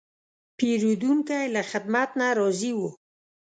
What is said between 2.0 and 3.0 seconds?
نه راضي و.